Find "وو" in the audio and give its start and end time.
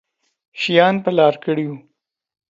1.69-1.77